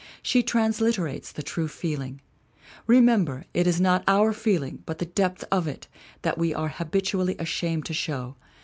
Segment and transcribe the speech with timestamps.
[0.23, 2.21] She transliterates the true feeling.
[2.87, 5.87] Remember, it is not our feeling but the depth of it
[6.23, 8.35] that we are habitually ashamed to show.